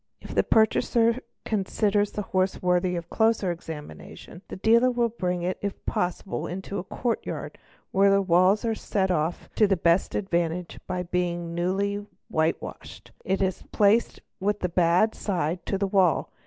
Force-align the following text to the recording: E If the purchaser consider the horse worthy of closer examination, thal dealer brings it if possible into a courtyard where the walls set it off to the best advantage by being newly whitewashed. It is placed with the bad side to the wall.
E 0.19 0.25
If 0.25 0.33
the 0.33 0.41
purchaser 0.43 1.19
consider 1.45 2.03
the 2.05 2.23
horse 2.23 2.59
worthy 2.59 2.95
of 2.95 3.11
closer 3.11 3.51
examination, 3.51 4.41
thal 4.49 4.57
dealer 4.63 5.09
brings 5.09 5.43
it 5.43 5.59
if 5.61 5.85
possible 5.85 6.47
into 6.47 6.79
a 6.79 6.83
courtyard 6.83 7.59
where 7.91 8.09
the 8.09 8.19
walls 8.19 8.65
set 8.81 9.11
it 9.11 9.13
off 9.13 9.47
to 9.53 9.67
the 9.67 9.77
best 9.77 10.15
advantage 10.15 10.79
by 10.87 11.03
being 11.03 11.53
newly 11.53 12.03
whitewashed. 12.31 13.11
It 13.23 13.43
is 13.43 13.61
placed 13.71 14.21
with 14.39 14.61
the 14.61 14.69
bad 14.69 15.13
side 15.13 15.63
to 15.67 15.77
the 15.77 15.85
wall. 15.85 16.31